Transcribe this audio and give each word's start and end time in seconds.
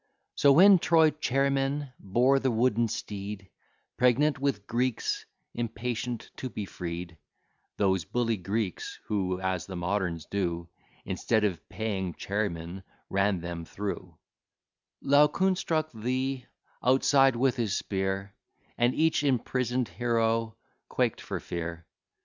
So 0.33 0.51
when 0.53 0.79
Troy 0.79 1.11
chairmen 1.11 1.93
bore 1.99 2.39
the 2.39 2.49
wooden 2.49 2.87
steed, 2.87 3.51
Pregnant 3.97 4.39
with 4.39 4.65
Greeks 4.65 5.27
impatient 5.53 6.31
to 6.37 6.49
be 6.49 6.65
freed, 6.65 7.19
(Those 7.77 8.03
bully 8.03 8.37
Greeks, 8.37 8.99
who, 9.05 9.39
as 9.39 9.67
the 9.67 9.75
moderns 9.75 10.25
do, 10.25 10.67
Instead 11.05 11.43
of 11.43 11.69
paying 11.69 12.15
chairmen, 12.15 12.81
ran 13.11 13.41
them 13.41 13.63
through,) 13.63 14.17
Laocoon 15.03 15.55
struck 15.55 15.91
the 15.93 16.45
outside 16.83 17.35
with 17.35 17.55
his 17.55 17.75
spear, 17.77 18.33
And 18.79 18.95
each 18.95 19.23
imprison'd 19.23 19.87
hero 19.87 20.55
quaked 20.89 21.21
for 21.21 21.39
fear. 21.39 21.85